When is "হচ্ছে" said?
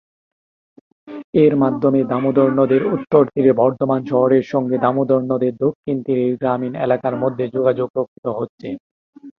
8.37-8.67